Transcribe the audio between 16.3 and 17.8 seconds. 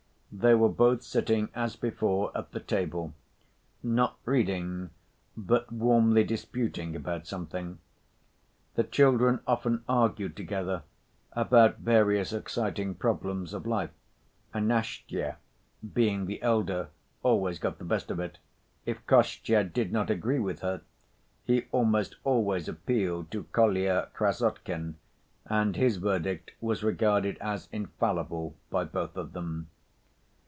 elder, always got